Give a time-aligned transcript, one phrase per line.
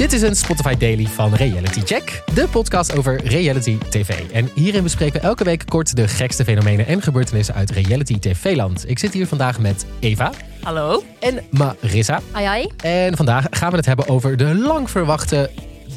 [0.00, 4.30] Dit is een Spotify Daily van Reality Check, de podcast over reality TV.
[4.30, 8.88] En hierin bespreken we elke week kort de gekste fenomenen en gebeurtenissen uit reality TV-land.
[8.88, 10.32] Ik zit hier vandaag met Eva.
[10.62, 11.02] Hallo.
[11.18, 12.20] En Marissa.
[12.32, 12.68] Ai ai.
[12.76, 15.50] En vandaag gaan we het hebben over de lang verwachte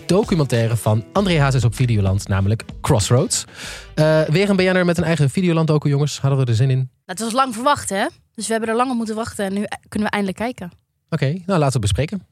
[0.05, 3.45] documentaire van André Hazes op Videoland, namelijk Crossroads.
[3.95, 6.19] Uh, weer een BN'er met een eigen Videoland docu, jongens.
[6.19, 6.89] Hadden we er zin in?
[7.05, 8.05] Het was lang verwacht, hè?
[8.33, 10.71] Dus we hebben er lang op moeten wachten en nu kunnen we eindelijk kijken.
[11.09, 12.27] Oké, nou laten we bespreken.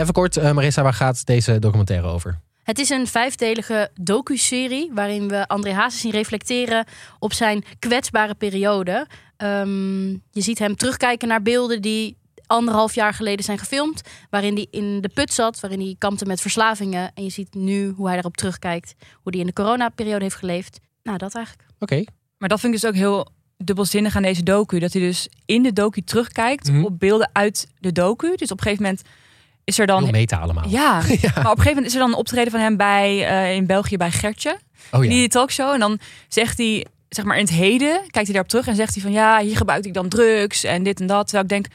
[0.00, 2.40] Even kort, uh, Marissa, waar gaat deze documentaire over?
[2.62, 6.84] Het is een vijfdelige docu-serie waarin we André Hazes zien reflecteren
[7.18, 9.06] op zijn kwetsbare periode.
[9.36, 14.66] Um, je ziet hem terugkijken naar beelden die anderhalf jaar geleden zijn gefilmd, waarin hij
[14.70, 17.10] in de put zat, waarin hij kampte met verslavingen.
[17.14, 20.78] En je ziet nu hoe hij daarop terugkijkt, hoe hij in de coronaperiode heeft geleefd.
[21.02, 21.68] Nou, dat eigenlijk.
[21.78, 22.04] Oké.
[22.38, 24.78] Maar dat vind ik dus ook heel dubbelzinnig aan deze docu.
[24.78, 26.84] Dat hij dus in de docu terugkijkt mhm.
[26.84, 28.36] op beelden uit de docu.
[28.36, 29.02] Dus op een gegeven moment
[29.64, 30.10] is er dan.
[30.10, 30.68] meta allemaal.
[30.68, 33.54] Ja, maar op een gegeven moment is er dan een optreden van hem bij uh,
[33.54, 34.58] in België bij Gertje.
[34.90, 35.10] Oh ja.
[35.10, 35.72] Die talkshow.
[35.72, 38.94] En dan zegt hij, zeg maar in het heden, kijkt hij daarop terug en zegt
[38.94, 41.22] hij van ja, hier gebruikte ik dan drugs en dit en dat.
[41.28, 41.66] Terwijl ik denk,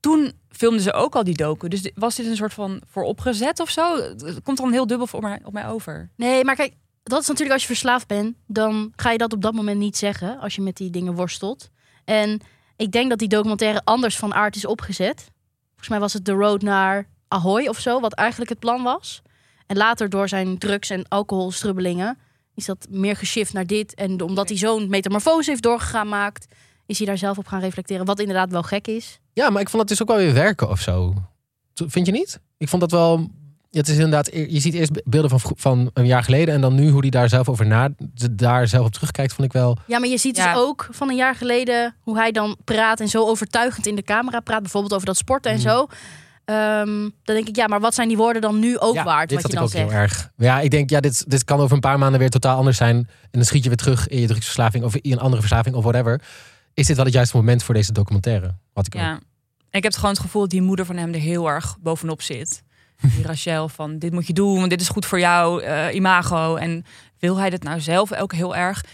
[0.00, 1.68] toen filmden ze ook al die docu.
[1.68, 3.96] Dus was dit een soort van vooropgezet of zo?
[3.96, 6.10] Het komt dan heel dubbel voor mij, op mij over.
[6.16, 9.42] Nee, maar kijk, dat is natuurlijk als je verslaafd bent, dan ga je dat op
[9.42, 11.70] dat moment niet zeggen als je met die dingen worstelt.
[12.04, 12.40] En
[12.76, 15.30] ik denk dat die documentaire anders van aard is opgezet.
[15.68, 19.22] Volgens mij was het The Road naar Ahoy of zo, wat eigenlijk het plan was.
[19.66, 22.18] En later door zijn drugs- en alcoholstrubbelingen
[22.54, 23.94] is dat meer geshift naar dit.
[23.94, 26.46] En omdat hij zo'n metamorfose heeft doorgegaan maakt,
[26.86, 28.06] is hij daar zelf op gaan reflecteren.
[28.06, 29.20] Wat inderdaad wel gek is.
[29.32, 31.14] Ja, maar ik vond het dus ook wel weer werken of zo.
[31.74, 32.40] Vind je niet?
[32.56, 33.28] Ik vond dat wel.
[33.70, 36.90] Het is inderdaad, je ziet eerst beelden van, van een jaar geleden en dan nu
[36.90, 37.88] hoe hij daar zelf over na,
[38.30, 39.78] daar zelf op terugkijkt, vond ik wel.
[39.86, 43.08] Ja, maar je ziet dus ook van een jaar geleden hoe hij dan praat en
[43.08, 45.68] zo overtuigend in de camera praat, bijvoorbeeld over dat sporten en mhm.
[45.68, 45.86] zo.
[46.46, 49.28] Um, dan denk ik, ja, maar wat zijn die woorden dan nu ook waard?
[49.28, 49.90] Dit wat je dan ook zegt?
[49.90, 50.30] heel erg.
[50.36, 52.96] Ja, ik denk, ja, dit, dit kan over een paar maanden weer totaal anders zijn.
[52.96, 55.82] En dan schiet je weer terug in je drugsverslaving of in een andere verslaving of
[55.82, 56.20] whatever.
[56.74, 58.54] Is dit wel het juiste moment voor deze documentaire?
[58.72, 59.20] Wat ik ja.
[59.70, 62.62] Ik heb gewoon het gevoel dat die moeder van hem er heel erg bovenop zit.
[63.14, 66.56] Die Rachel van dit moet je doen, want dit is goed voor jou, uh, imago.
[66.56, 66.84] En
[67.18, 68.84] wil hij dat nou zelf ook heel erg?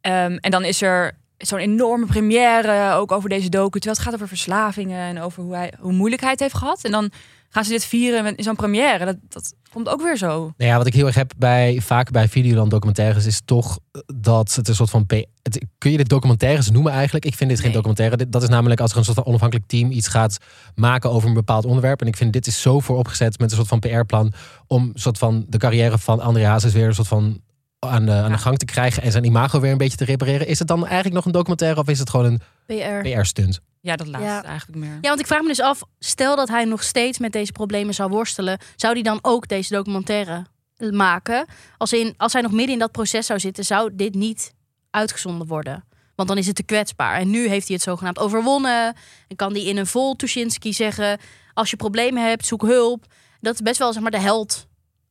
[0.00, 3.78] Um, en dan is er zo'n enorme première ook over deze docu.
[3.78, 6.84] Terwijl het gaat over verslavingen en over hoe hij hoe moeilijkheid heeft gehad.
[6.84, 7.10] En dan
[7.48, 9.04] gaan ze dit vieren in zo'n première.
[9.04, 10.52] Dat, dat komt ook weer zo.
[10.56, 13.78] Nou ja, wat ik heel erg heb bij vaak bij Videoland documentaires is toch
[14.14, 15.04] dat het een soort van
[15.42, 17.24] het, kun je dit documentaires noemen eigenlijk?
[17.24, 18.28] Ik vind dit geen documentaire.
[18.28, 20.38] Dat is namelijk als er een soort van onafhankelijk team iets gaat
[20.74, 22.00] maken over een bepaald onderwerp.
[22.00, 24.32] En ik vind dit is zo vooropgezet met een soort van PR-plan
[24.66, 27.40] om een soort van de carrière van André Hazes weer een soort van
[27.88, 30.46] aan de, aan de gang te krijgen en zijn imago weer een beetje te repareren.
[30.46, 33.60] Is het dan eigenlijk nog een documentaire of is het gewoon een PR-stunt?
[33.84, 34.98] ja, dat laatste eigenlijk meer.
[35.00, 37.94] Ja, want ik vraag me dus af, stel dat hij nog steeds met deze problemen
[37.94, 40.46] zou worstelen, zou hij dan ook deze documentaire
[40.90, 41.46] maken?
[41.76, 44.54] Als, in, als hij nog midden in dat proces zou zitten, zou dit niet
[44.90, 45.84] uitgezonden worden?
[46.14, 47.18] Want dan is het te kwetsbaar.
[47.18, 48.94] En nu heeft hij het zogenaamd overwonnen.
[49.28, 51.18] En kan hij in een vol Tuschinski zeggen:
[51.54, 53.04] als je problemen hebt, zoek hulp.
[53.40, 54.66] Dat is best wel zeg maar de held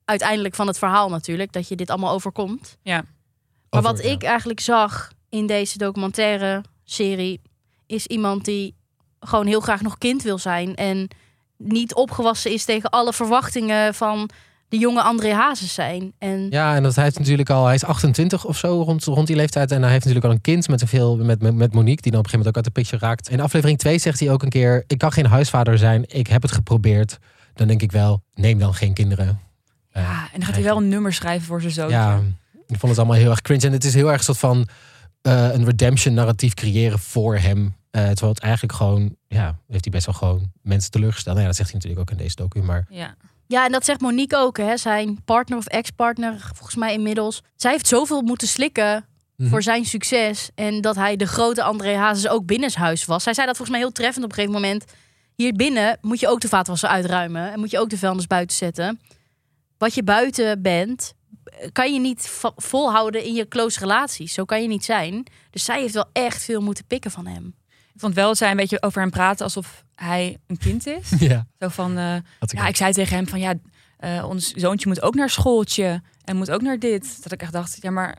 [0.06, 2.78] uiteindelijk van het verhaal natuurlijk, dat je dit allemaal overkomt.
[2.82, 3.06] Ja.
[3.70, 7.42] Maar wat ik eigenlijk zag in deze documentaire serie,
[7.88, 8.76] is iemand die
[9.20, 11.08] gewoon heel graag nog kind wil zijn en
[11.58, 14.30] niet opgewassen is tegen alle verwachtingen van
[14.74, 16.14] de jonge André Hazes zijn.
[16.18, 16.48] En...
[16.50, 19.36] Ja, en dat hij heeft natuurlijk al, hij is 28 of zo rond, rond die
[19.36, 19.72] leeftijd.
[19.72, 22.12] En hij heeft natuurlijk al een kind met, een veel, met, met, met Monique, die
[22.12, 23.30] dan op een gegeven moment ook uit de picture raakt.
[23.30, 26.42] In aflevering 2 zegt hij ook een keer: Ik kan geen huisvader zijn, ik heb
[26.42, 27.18] het geprobeerd.
[27.54, 29.40] Dan denk ik wel, neem dan geen kinderen.
[29.94, 31.90] Ja, en dan gaat hij wel een nummer schrijven voor zijn zoon.
[31.90, 32.22] Ja,
[32.68, 33.66] ik vond het allemaal heel erg cringe.
[33.66, 34.68] En het is heel erg een soort van
[35.28, 37.60] uh, een redemption narratief creëren voor hem.
[37.66, 41.36] Uh, terwijl het eigenlijk gewoon, ja, heeft hij best wel gewoon mensen teleurgesteld.
[41.36, 42.86] Nou ja, dat zegt hij natuurlijk ook in deze docu, maar...
[42.90, 43.16] Ja.
[43.48, 44.78] Ja, en dat zegt Monique ook, hè?
[44.78, 47.44] zijn partner of ex-partner, volgens mij inmiddels.
[47.56, 49.06] Zij heeft zoveel moeten slikken
[49.36, 49.50] mhm.
[49.50, 50.50] voor zijn succes.
[50.56, 53.24] En dat hij de grote André Hazes ook binnenshuis was.
[53.24, 54.86] Zij zei dat volgens mij heel treffend op een gegeven moment.
[55.36, 57.52] Hier binnen moet je ook de vaatwasser uitruimen.
[57.52, 59.00] En moet je ook de vuilnis buiten zetten
[59.84, 61.14] wat je buiten bent,
[61.72, 64.34] kan je niet volhouden in je close relaties.
[64.34, 65.26] Zo kan je niet zijn.
[65.50, 67.56] Dus zij heeft wel echt veel moeten pikken van hem.
[67.94, 71.10] Ik vond wel dat zij een beetje over hem praten alsof hij een kind is.
[71.30, 71.48] Ja.
[71.60, 73.54] Zo van, uh, ja, ik zei tegen hem van ja,
[74.00, 77.24] uh, ons zoontje moet ook naar schooltje en moet ook naar dit.
[77.24, 78.18] Dat ik echt dacht, ja, maar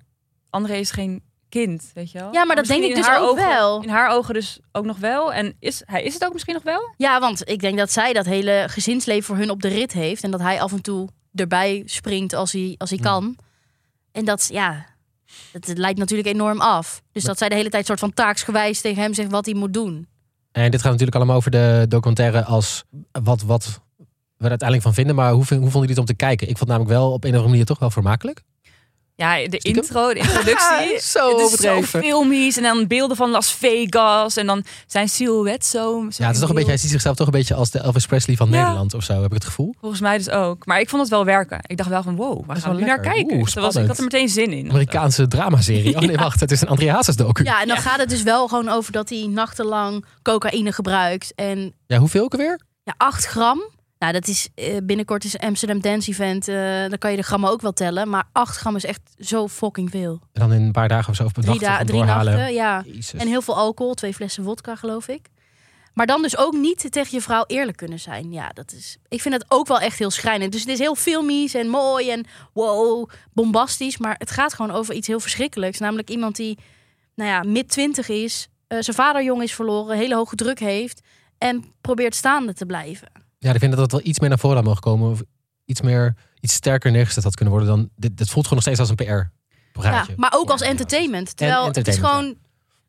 [0.51, 2.33] André is geen kind, weet je wel?
[2.33, 3.83] Ja, maar dat denk ik dus ook ogen, wel.
[3.83, 5.33] In haar ogen dus ook nog wel.
[5.33, 6.95] En is hij is het ook misschien nog wel?
[6.97, 10.23] Ja, want ik denk dat zij dat hele gezinsleven voor hun op de rit heeft
[10.23, 13.37] en dat hij af en toe erbij springt als hij, als hij kan.
[14.13, 14.87] En dat, ja,
[15.53, 17.03] Het, het leidt natuurlijk enorm af.
[17.13, 19.73] Dus dat zij de hele tijd soort van taaksgewijs tegen hem zegt wat hij moet
[19.75, 20.07] doen.
[20.53, 22.85] En dit gaat natuurlijk allemaal over de documentaire als
[23.23, 23.81] wat, wat
[24.37, 25.15] we er uiteindelijk van vinden.
[25.15, 26.49] Maar hoe, hoe vonden jullie het om te kijken?
[26.49, 28.43] Ik vond het namelijk wel op een of andere manier toch wel vermakelijk.
[29.17, 29.83] Ja, de Stiekem?
[29.83, 30.57] intro, de introductie.
[30.79, 32.01] Zo het is zo overdreven.
[32.01, 32.57] filmisch.
[32.57, 34.37] En dan beelden van Las Vegas.
[34.37, 36.07] En dan zijn silhouet zo.
[36.11, 37.79] zo Ja, het is toch een beetje, hij ziet zichzelf toch een beetje als de
[37.79, 38.61] Elvis Presley van Ja.
[38.63, 39.75] Nederland of zo, heb ik het gevoel.
[39.81, 40.67] Volgens mij dus ook.
[40.67, 41.59] Maar ik vond het wel werken.
[41.67, 43.35] Ik dacht wel van wow, waar gaan we nu naar kijken?
[43.35, 44.71] Oeh, Dus dat was, ik had er meteen zin in.
[44.71, 45.93] Amerikaanse dramaserie.
[45.97, 47.45] Oh nee, wacht, het is een André Hazes docu.
[47.45, 47.53] Ja.
[47.53, 51.33] Ja, en dan gaat het dus wel gewoon over dat hij nachtenlang cocaïne gebruikt.
[51.35, 52.61] En hoeveel ook weer?
[52.85, 53.63] ja, 8 gram.
[54.05, 56.49] Nou, dat is eh, binnenkort is een Amsterdam Dance Event.
[56.49, 58.09] eh, dan kan je de grammen ook wel tellen.
[58.09, 60.21] Maar 8 gram is echt zo fucking veel.
[60.33, 62.33] En dan in een paar dagen of zo, of Drie, nachten da- van drie doorhalen.
[62.37, 62.83] nachten, ja.
[62.87, 63.21] Jezus.
[63.21, 65.29] En heel veel alcohol, twee flessen vodka geloof ik.
[65.95, 68.33] Maar dan dus ook niet tegen je vrouw eerlijk kunnen zijn.
[68.33, 68.97] Ja, dat is.
[69.09, 70.53] Ik vind het ook wel echt heel schrijnend.
[70.53, 73.99] Dus het is heel filmisch en mooi en wow, bombastisch.
[73.99, 75.79] Maar het gaat gewoon over iets heel verschrikkelijks.
[75.79, 76.59] Namelijk iemand die,
[77.15, 81.01] nou ja, mid twintig is, eh, zijn vader jong is verloren, hele hoge druk heeft
[81.39, 83.23] en probeert staande te blijven.
[83.45, 85.11] Ja, ik vind dat het wel iets meer naar voren had mogen komen.
[85.11, 85.23] Of
[85.65, 87.89] iets meer, iets sterker neergezet had kunnen worden dan...
[87.97, 90.13] Dit, dit voelt gewoon nog steeds als een PR-praatje.
[90.13, 91.37] Ja, maar ook als entertainment.
[91.37, 92.35] Terwijl het is gewoon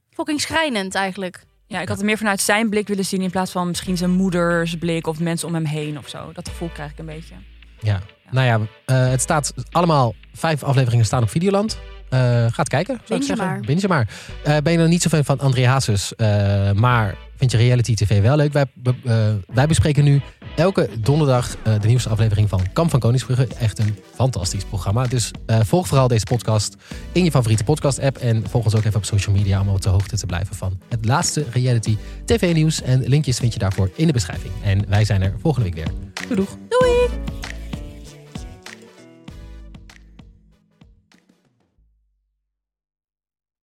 [0.10, 1.46] fucking schrijnend eigenlijk.
[1.68, 4.12] Ja, ik had het meer vanuit zijn blik willen zien in plaats van misschien zijn
[4.12, 6.32] moeders blik of mensen om hem heen of zo.
[6.34, 7.36] Dat gevoel krijg ik een beetje.
[7.80, 8.02] Ja.
[8.32, 10.16] Nou ja, eh, het staat allemaal...
[10.34, 11.80] Vijf afleveringen staan op Videoland.
[12.10, 13.46] Eh ga het kijken, zou ik Binge zeggen.
[13.48, 13.60] maar.
[13.60, 14.08] Binge maar.
[14.44, 17.94] Eh, ben je nog niet zo fan van André Hazes, eh, maar vind je reality
[17.94, 18.54] tv wel leuk?
[18.54, 18.66] Wij,
[19.04, 20.22] eh, wij bespreken nu
[20.56, 23.48] elke donderdag eh, de nieuwste aflevering van Kamp van Koningsbrugge.
[23.60, 25.08] Echt een fantastisch programma.
[25.08, 26.76] Dus eh, volg vooral deze podcast
[27.12, 28.18] in je favoriete podcast app.
[28.18, 30.80] En volg ons ook even op social media om op de hoogte te blijven van
[30.90, 32.82] het laatste reality tv nieuws.
[32.82, 34.54] En linkjes vind je daarvoor in de beschrijving.
[34.64, 35.94] En wij zijn er volgende week weer.
[36.28, 36.65] Doei doeg!